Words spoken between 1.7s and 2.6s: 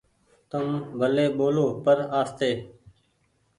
پر آستي۔